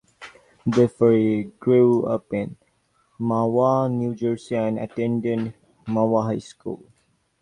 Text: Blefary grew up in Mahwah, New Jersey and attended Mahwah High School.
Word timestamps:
Blefary 0.65 1.51
grew 1.59 2.07
up 2.07 2.33
in 2.33 2.57
Mahwah, 3.19 3.87
New 3.91 4.15
Jersey 4.15 4.55
and 4.55 4.79
attended 4.79 5.53
Mahwah 5.87 6.23
High 6.23 6.39
School. 6.39 6.83